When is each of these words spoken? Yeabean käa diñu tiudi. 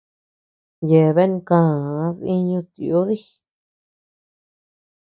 Yeabean 0.89 1.33
käa 1.47 2.07
diñu 2.19 2.59
tiudi. 2.73 3.17